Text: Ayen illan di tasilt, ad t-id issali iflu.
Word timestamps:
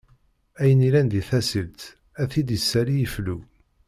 Ayen 0.61 0.85
illan 0.87 1.07
di 1.11 1.21
tasilt, 1.29 1.81
ad 2.21 2.27
t-id 2.31 2.49
issali 2.57 2.95
iflu. 3.05 3.37